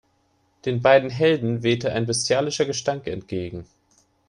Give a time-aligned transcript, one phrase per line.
[0.65, 3.67] Den beiden Helden wehte ein bestialischer Gestank entgegen.